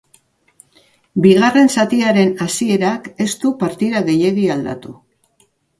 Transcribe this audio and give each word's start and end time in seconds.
Bigarren 1.25 1.69
zatiaren 1.75 2.33
hasierak 2.47 3.09
ez 3.27 3.31
du 3.45 3.55
partida 3.65 4.05
gehiegi 4.13 4.53
aldatu. 4.57 5.01